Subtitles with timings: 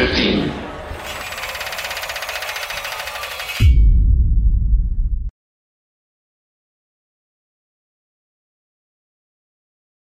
[0.00, 0.50] 15.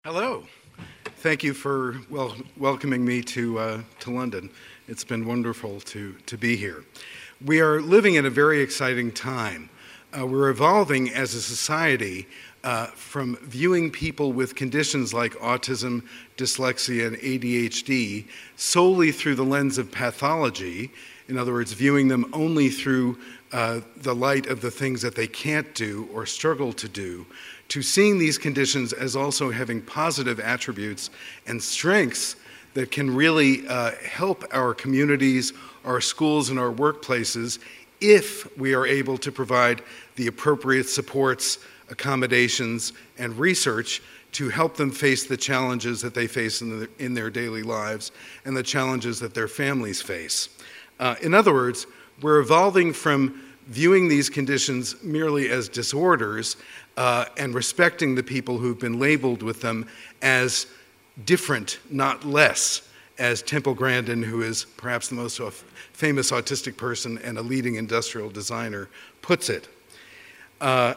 [0.03, 0.43] Hello.
[1.20, 2.02] Thank you for
[2.57, 4.49] welcoming me to, uh, to London.
[4.89, 6.83] It's been wonderful to, to be here.
[7.45, 9.69] We are living in a very exciting time.
[10.11, 12.27] Uh, we're evolving as a society
[12.67, 16.03] uh, from viewing people with conditions like autism,
[16.35, 18.26] dyslexia, and ADHD
[18.57, 20.91] solely through the lens of pathology,
[21.30, 23.17] in other words, viewing them only through
[23.53, 27.26] uh, the light of the things that they can't do or struggle to do,
[27.70, 31.09] to seeing these conditions as also having positive attributes
[31.48, 32.35] and strengths
[32.73, 35.54] that can really uh, help our communities,
[35.85, 37.59] our schools, and our workplaces
[38.01, 39.81] if we are able to provide
[40.15, 44.01] the appropriate supports accommodations, and research
[44.33, 48.12] to help them face the challenges that they face in, the, in their daily lives
[48.45, 50.49] and the challenges that their families face.
[50.99, 51.87] Uh, in other words,
[52.21, 56.57] we're evolving from viewing these conditions merely as disorders
[56.98, 59.87] uh, and respecting the people who've been labeled with them
[60.21, 60.67] as
[61.26, 62.87] different, not less,
[63.20, 65.40] as Temple Grandin, who is perhaps the most
[65.94, 68.90] famous autistic person and a leading industrial designer,
[69.22, 69.68] puts it.
[70.62, 70.94] Uh,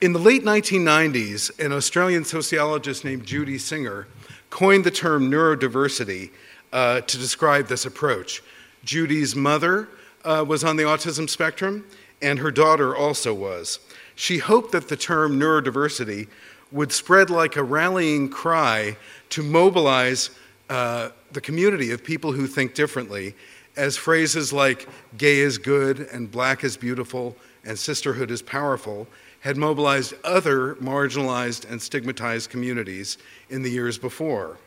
[0.00, 4.06] in the late 1990s, an Australian sociologist named Judy Singer
[4.50, 6.30] coined the term neurodiversity
[6.72, 8.42] uh, to describe this approach.
[8.84, 9.88] Judy's mother
[10.24, 11.84] uh, was on the autism spectrum,
[12.22, 13.80] and her daughter also was.
[14.14, 16.28] She hoped that the term neurodiversity
[16.70, 18.96] would spread like a rallying cry
[19.30, 20.30] to mobilize
[20.68, 23.34] uh, the community of people who think differently,
[23.76, 29.06] as phrases like gay is good and black is beautiful and sisterhood is powerful
[29.40, 33.18] had mobilized other marginalized and stigmatized communities
[33.50, 34.58] in the years before.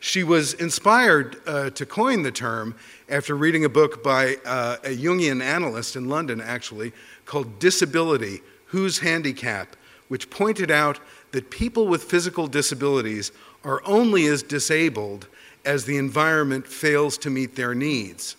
[0.00, 2.74] She was inspired uh, to coin the term
[3.08, 6.92] after reading a book by uh, a Jungian analyst in London, actually,
[7.24, 9.76] called Disability Whose Handicap,
[10.08, 11.00] which pointed out
[11.32, 13.32] that people with physical disabilities
[13.64, 15.26] are only as disabled
[15.64, 18.36] as the environment fails to meet their needs.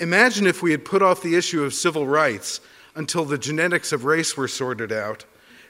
[0.00, 2.60] Imagine if we had put off the issue of civil rights
[2.94, 5.24] until the genetics of race were sorted out,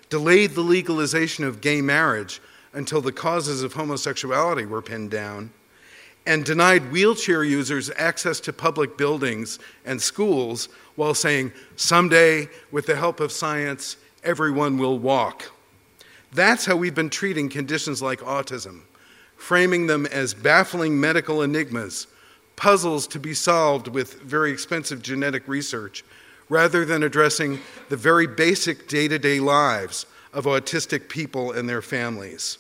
[0.08, 2.40] delayed the legalization of gay marriage
[2.72, 5.50] until the causes of homosexuality were pinned down,
[6.26, 12.96] and denied wheelchair users access to public buildings and schools while saying, someday, with the
[12.96, 15.50] help of science, everyone will walk.
[16.32, 18.82] That's how we've been treating conditions like autism,
[19.36, 22.06] framing them as baffling medical enigmas,
[22.56, 26.04] puzzles to be solved with very expensive genetic research
[26.48, 31.82] rather than addressing the very basic day to day lives of autistic people and their
[31.82, 32.58] families.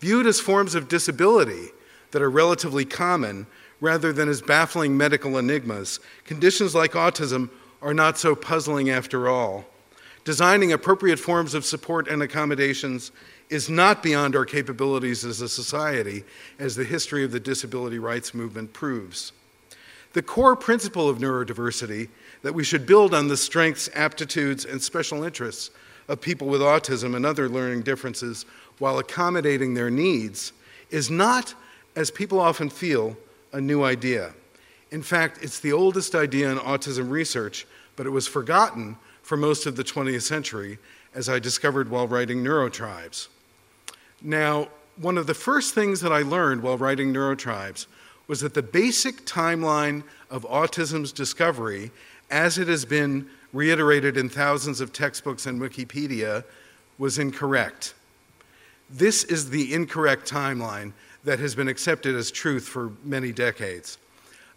[0.00, 1.68] Viewed as forms of disability
[2.10, 3.46] that are relatively common
[3.80, 7.50] rather than as baffling medical enigmas, conditions like autism
[7.82, 9.64] are not so puzzling after all.
[10.24, 13.12] Designing appropriate forms of support and accommodations
[13.50, 16.24] is not beyond our capabilities as a society,
[16.58, 19.32] as the history of the disability rights movement proves.
[20.14, 22.08] The core principle of neurodiversity
[22.42, 25.70] that we should build on the strengths, aptitudes, and special interests
[26.08, 28.46] of people with autism and other learning differences
[28.78, 30.52] while accommodating their needs
[30.90, 31.54] is not,
[31.96, 33.16] as people often feel,
[33.52, 34.32] a new idea.
[34.90, 39.66] In fact, it's the oldest idea in autism research, but it was forgotten for most
[39.66, 40.78] of the 20th century,
[41.12, 43.26] as I discovered while writing Neurotribes.
[44.22, 47.86] Now, one of the first things that I learned while writing Neurotribes
[48.28, 51.90] was that the basic timeline of autism's discovery
[52.30, 56.44] as it has been reiterated in thousands of textbooks and Wikipedia,
[56.98, 57.94] was incorrect.
[58.90, 60.92] This is the incorrect timeline
[61.24, 63.98] that has been accepted as truth for many decades.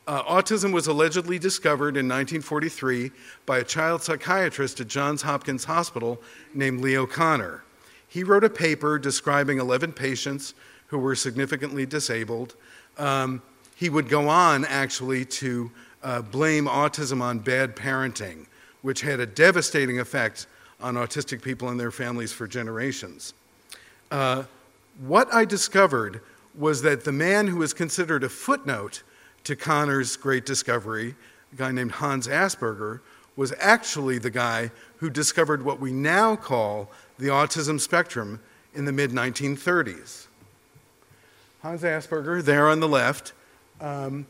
[0.08, 3.12] Uh, autism was allegedly discovered in 1943
[3.46, 6.22] by a child psychiatrist at Johns Hopkins Hospital
[6.54, 7.62] named Leo Kanner.
[8.08, 10.54] He wrote a paper describing 11 patients
[10.88, 12.56] who were significantly disabled.
[12.98, 13.42] Um,
[13.76, 15.70] he would go on actually to
[16.02, 18.46] uh, blame autism on bad parenting,
[18.84, 20.48] which had a devastating effect
[20.80, 23.34] on autistic people and their families for generations.
[24.10, 24.44] Uh,
[25.06, 26.22] what I discovered
[26.58, 29.04] was that the man who was considered a footnote
[29.48, 31.16] to Kanner's great discovery,
[31.54, 33.00] a guy named Hans Asperger,
[33.38, 38.42] was actually the guy who discovered what we now call the autism spectrum
[38.74, 40.28] in the mid 1930s.
[41.62, 43.32] Hans Asperger, there on the left,
[43.80, 44.28] um,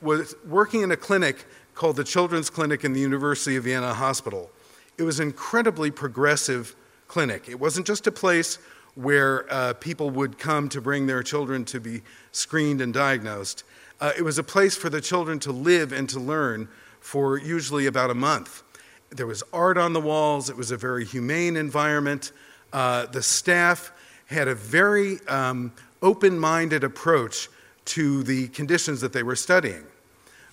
[0.00, 1.44] was working in a clinic
[1.74, 4.50] called the Children's Clinic in the University of Vienna Hospital.
[4.96, 6.74] It was an incredibly progressive
[7.06, 7.50] clinic.
[7.50, 8.58] It wasn't just a place
[8.94, 12.00] where uh, people would come to bring their children to be
[12.32, 13.64] screened and diagnosed.
[14.00, 16.68] Uh, it was a place for the children to live and to learn
[17.00, 18.62] for usually about a month.
[19.10, 22.32] There was art on the walls, it was a very humane environment.
[22.72, 23.92] Uh, the staff
[24.26, 27.48] had a very um, open minded approach
[27.84, 29.84] to the conditions that they were studying.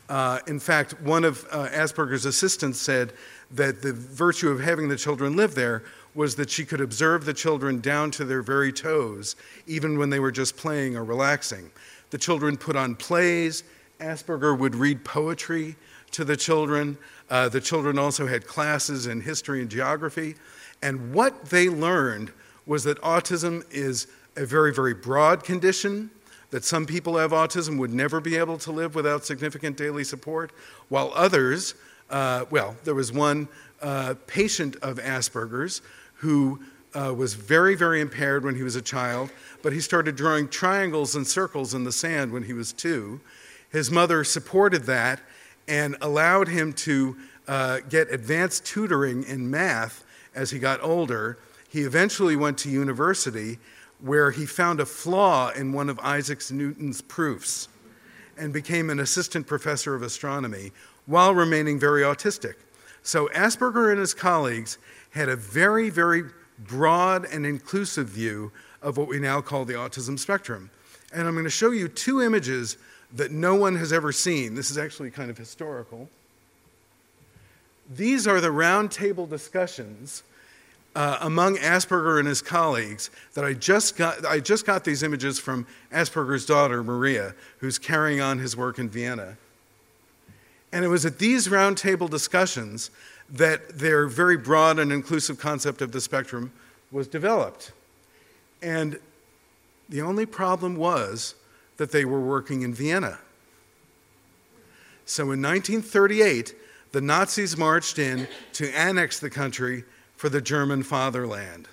[0.09, 3.13] Uh, in fact, one of uh, Asperger's assistants said
[3.51, 5.83] that the virtue of having the children live there
[6.13, 10.19] was that she could observe the children down to their very toes, even when they
[10.19, 11.71] were just playing or relaxing.
[12.11, 13.63] The children put on plays.
[13.99, 15.75] Asperger would read poetry
[16.11, 16.97] to the children.
[17.29, 20.35] Uh, the children also had classes in history and geography.
[20.81, 22.31] And what they learned
[22.65, 26.09] was that autism is a very, very broad condition,
[26.51, 30.51] that some people have autism would never be able to live without significant daily support,
[30.89, 31.75] while others,
[32.09, 33.47] uh, well, there was one
[33.81, 35.81] uh, patient of Asperger's
[36.15, 36.61] who
[36.93, 41.15] uh, was very, very impaired when he was a child, but he started drawing triangles
[41.15, 43.19] and circles in the sand when he was two.
[43.71, 45.21] His mother supported that
[45.67, 47.15] and allowed him to
[47.47, 50.03] uh, get advanced tutoring in math
[50.35, 51.37] as he got older.
[51.69, 53.59] He eventually went to university
[53.99, 57.69] where he found a flaw in one of Isaac Newton's proofs
[58.37, 60.71] and became an assistant professor of astronomy
[61.05, 62.55] while remaining very autistic.
[63.03, 64.77] So Asperger and his colleagues
[65.11, 66.23] had a very, very
[66.67, 70.69] broad and inclusive view of what we now call the autism spectrum.
[71.13, 72.77] And I'm going to show you two images
[73.13, 74.55] that no one has ever seen.
[74.55, 76.09] This is actually kind of historical.
[77.93, 80.23] These are the roundtable discussions
[80.95, 84.25] uh, among Asperger and his colleagues that I just got.
[84.25, 88.89] I just got these images from Asperger's daughter, Maria, who's carrying on his work in
[88.89, 89.37] Vienna.
[90.73, 92.91] And it was at these roundtable discussions
[93.31, 96.51] that their very broad and inclusive concept of the spectrum
[96.91, 97.71] was developed.
[98.61, 98.99] And
[99.89, 101.35] the only problem was
[101.77, 103.19] that they were working in Vienna.
[105.05, 106.55] So in 1938,
[106.91, 109.83] the Nazis marched in to annex the country
[110.15, 111.67] for the German fatherland.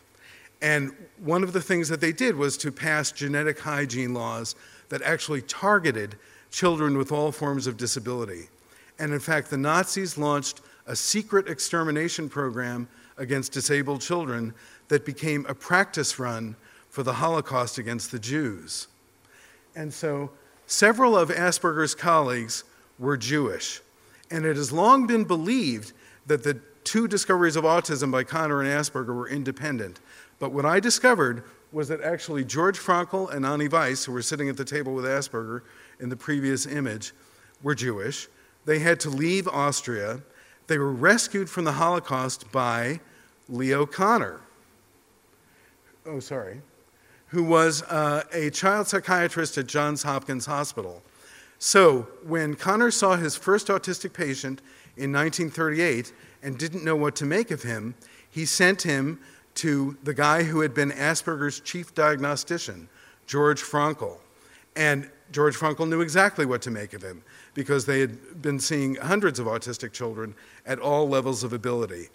[0.63, 4.57] And one of the things that they did was to pass genetic hygiene laws
[4.89, 6.17] that actually targeted
[6.51, 8.49] children with all forms of disability.
[8.99, 14.53] And in fact, the Nazis launched a secret extermination program against disabled children
[14.89, 16.57] that became a practice run
[16.89, 18.89] for the Holocaust against the Jews.
[19.77, 20.31] And so
[20.67, 22.65] several of Asperger's colleagues
[22.99, 23.81] were Jewish.
[24.31, 25.93] And it has long been believed
[26.27, 30.01] that the two discoveries of autism by Kanner and Asperger were independent.
[30.39, 34.49] But what I discovered was that actually George Frankl and Annie Weiss, who were sitting
[34.49, 35.63] at the table with Asperger
[36.01, 37.13] in the previous image,
[37.63, 38.29] were Jewish.
[38.65, 40.21] They had to leave Austria.
[40.69, 43.01] They were rescued from the Holocaust by
[43.49, 44.41] Leo Kanner.
[46.07, 46.61] Oh, sorry.
[47.29, 51.03] Who was uh, a child psychiatrist at Johns Hopkins Hospital.
[51.59, 54.63] So, when Kanner saw his first autistic patient
[54.97, 56.13] in 1938,
[56.43, 57.95] and didn't know what to make of him,
[58.31, 59.21] he sent him
[59.55, 62.89] to the guy who had been Asperger's chief diagnostician,
[63.27, 64.19] George Frankl.
[64.77, 67.23] And George Frankl knew exactly what to make of him
[67.59, 70.33] because they had been seeing hundreds of autistic children
[70.65, 72.09] at all levels of ability.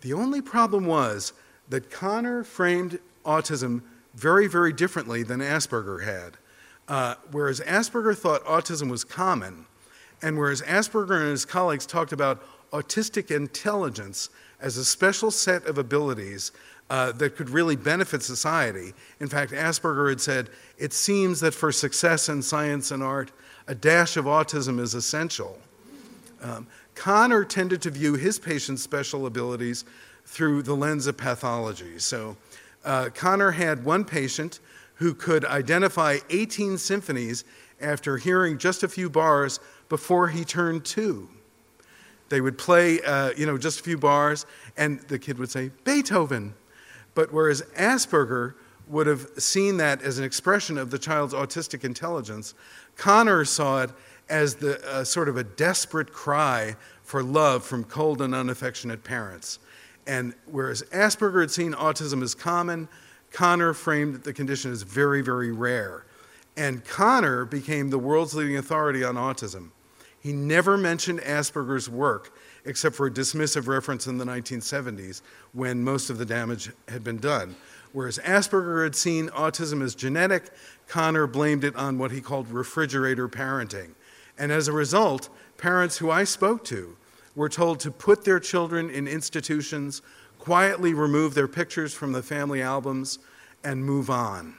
[0.00, 1.34] The only problem was
[1.68, 3.82] that Kanner framed autism
[4.14, 6.38] very, very differently than Asperger had.
[6.88, 9.66] Uh, whereas Asperger thought autism was common,
[10.22, 12.42] and whereas Asperger and his colleagues talked about
[12.72, 16.50] autistic intelligence as a special set of abilities
[16.90, 18.92] uh, that could really benefit society.
[19.20, 23.30] In fact, Asperger had said, it seems that for success in science and art,
[23.66, 25.58] a dash of autism is essential.
[26.42, 29.84] Um, Kanner tended to view his patients' special abilities
[30.24, 31.98] through the lens of pathology.
[31.98, 32.36] So
[32.84, 34.60] uh, Kanner had one patient
[34.94, 37.44] who could identify 18 symphonies
[37.80, 41.28] after hearing just a few bars before he turned two.
[42.28, 44.44] They would play, uh, you know, just a few bars,
[44.76, 46.54] and the kid would say, Beethoven.
[47.18, 48.54] But whereas Asperger
[48.86, 52.54] would have seen that as an expression of the child's autistic intelligence,
[52.96, 53.90] Kanner saw it
[54.28, 59.58] as the uh, sort of a desperate cry for love from cold and unaffectionate parents.
[60.06, 62.88] And whereas Asperger had seen autism as common,
[63.32, 66.04] Kanner framed the condition as very, very rare.
[66.56, 69.70] And Kanner became the world's leading authority on autism.
[70.20, 72.32] He never mentioned Asperger's work
[72.68, 75.22] except for a dismissive reference in the 1970s
[75.52, 77.56] when most of the damage had been done.
[77.92, 80.50] Whereas Asperger had seen autism as genetic,
[80.86, 83.94] Kanner blamed it on what he called refrigerator parenting.
[84.38, 86.94] And as a result, parents who I spoke to
[87.34, 90.02] were told to put their children in institutions,
[90.38, 93.18] quietly remove their pictures from the family albums,
[93.64, 94.54] and move on.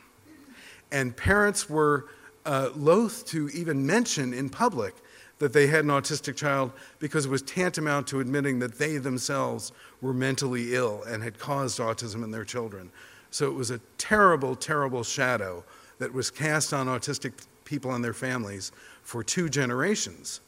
[0.91, 2.07] And parents were
[2.45, 4.95] uh, loath to even mention in public
[5.39, 9.71] that they had an autistic child because it was tantamount to admitting that they themselves
[10.01, 12.91] were mentally ill and had caused autism in their children.
[13.31, 15.63] So it was a terrible, terrible shadow
[15.99, 18.71] that was cast on autistic people and their families
[19.03, 20.41] for two generations.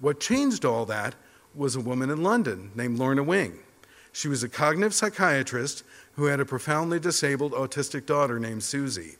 [0.00, 1.14] What changed all that
[1.54, 3.58] was a woman in London named Lorna Wing.
[4.12, 5.82] She was a cognitive psychiatrist
[6.14, 9.16] who had a profoundly disabled autistic daughter named Susie.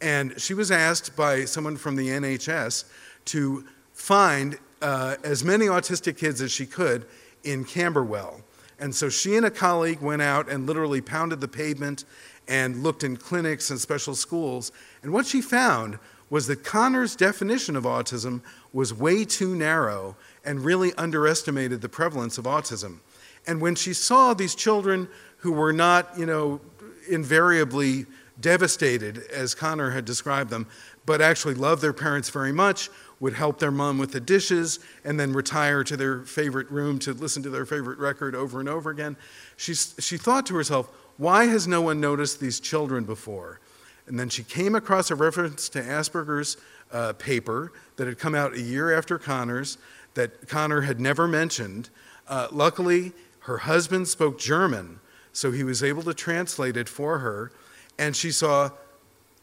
[0.00, 2.84] And she was asked by someone from the NHS
[3.26, 3.64] to
[3.96, 7.06] find uh, as many autistic kids as she could
[7.42, 8.42] in Camberwell.
[8.78, 12.04] And so she and a colleague went out and literally pounded the pavement
[12.46, 14.70] and looked in clinics and special schools.
[15.02, 15.98] And what she found
[16.28, 22.36] was that Kanner's definition of autism was way too narrow and really underestimated the prevalence
[22.36, 22.98] of autism.
[23.46, 26.60] And when she saw these children who were not, you know,
[27.08, 28.04] invariably
[28.40, 30.66] devastated, as Kanner had described them,
[31.06, 35.18] but actually loved their parents very much, would help their mom with the dishes, and
[35.18, 38.90] then retire to their favorite room to listen to their favorite record over and over
[38.90, 39.16] again.
[39.56, 43.60] She, she thought to herself, why has no one noticed these children before?
[44.06, 46.58] And then she came across a reference to Asperger's
[46.92, 49.78] uh, paper that had come out a year after Kanner's
[50.14, 51.90] that Kanner had never mentioned.
[52.28, 55.00] Uh, luckily, her husband spoke German,
[55.32, 57.52] so he was able to translate it for her,
[57.98, 58.70] and she saw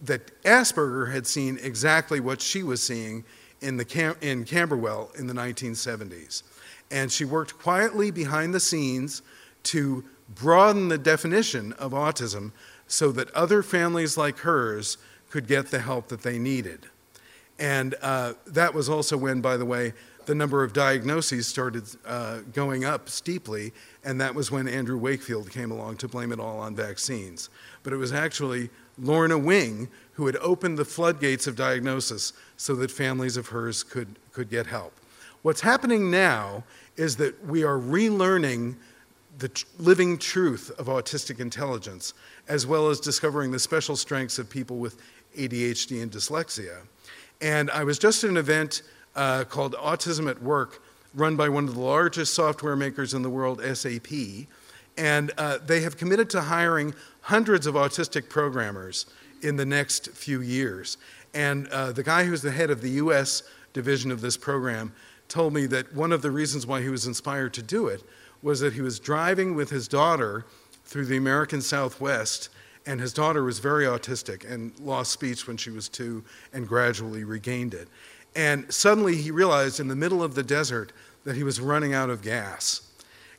[0.02, 3.24] that Asperger had seen exactly what she was seeing
[3.62, 6.44] in, the Cam- in Camberwell in the 1970s.
[6.92, 9.22] And she worked quietly behind the scenes
[9.64, 10.04] to
[10.36, 12.52] broaden the definition of autism
[12.88, 14.98] so that other families like hers
[15.30, 16.86] could get the help that they needed.
[17.58, 19.94] And uh, that was also when, by the way,
[20.26, 23.74] the number of diagnoses started uh, going up steeply,
[24.04, 27.50] and that was when Andrew Wakefield came along to blame it all on vaccines.
[27.84, 32.92] But it was actually Lorna Wing who had opened the floodgates of diagnosis so that
[32.92, 34.94] families of hers could, could get help.
[35.42, 36.64] What's happening now
[36.96, 38.76] is that we are relearning
[39.40, 42.14] the tr- living truth of autistic intelligence,
[42.48, 45.02] as well as discovering the special strengths of people with
[45.36, 46.82] ADHD and dyslexia.
[47.42, 48.84] And I was just at an event
[49.16, 50.82] uh, called Autism at Work,
[51.16, 54.48] run by one of the largest software makers in the world, SAP.
[54.98, 59.06] And uh, they have committed to hiring hundreds of autistic programmers
[59.42, 60.98] in the next few years.
[61.34, 64.94] And uh, the guy who's the head of the US division of this program
[65.28, 68.04] told me that one of the reasons why he was inspired to do it
[68.42, 70.46] was that he was driving with his daughter
[70.86, 72.50] through the American Southwest,
[72.86, 77.24] and his daughter was very autistic and lost speech when she was two and gradually
[77.24, 77.88] regained it.
[78.36, 80.92] And suddenly he realized in the middle of the desert
[81.24, 82.82] that he was running out of gas.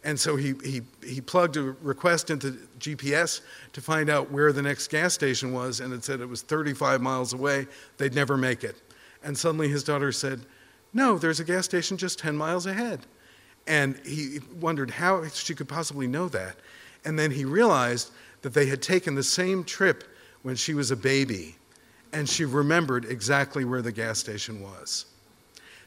[0.04, 3.40] And so he, he, he plugged a request into GPS
[3.72, 7.00] to find out where the next gas station was, and it said it was 35
[7.00, 7.66] miles away.
[7.96, 8.76] They'd never make it.
[9.22, 10.42] And suddenly his daughter said,
[10.92, 13.00] No, there's a gas station just 10 miles ahead.
[13.66, 16.56] And he wondered how she could possibly know that.
[17.06, 18.10] And then he realized
[18.42, 20.04] that they had taken the same trip
[20.42, 21.56] when she was a baby
[22.12, 25.06] and she remembered exactly where the gas station was.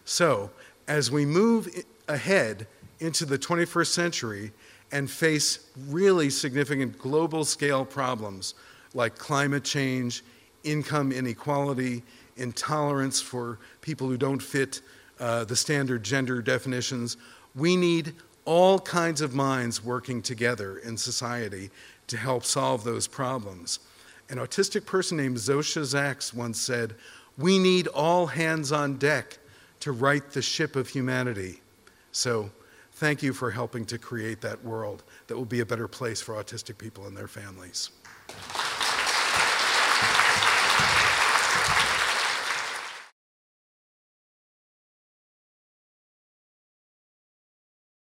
[0.06, 0.50] So,
[0.88, 1.70] as we move
[2.08, 2.68] ahead
[3.00, 4.52] into the 21st century
[4.92, 8.54] and face really significant global scale problems
[8.94, 10.24] like climate change,
[10.64, 12.04] income inequality,
[12.38, 14.82] intolerance for people who don't fit
[15.20, 17.18] uh, the standard gender definitions,
[17.56, 18.14] we need
[18.46, 21.70] all kinds of minds working together in society
[22.08, 23.80] to help solve those problems.
[24.30, 26.96] An autistic person named Zosia Zaks once said,
[27.38, 29.38] We need all hands on deck
[29.82, 31.62] to right the ship of humanity.
[32.12, 32.50] So,
[32.98, 36.34] thank you for helping to create that world that will be a better place for
[36.34, 37.92] autistic people and their families.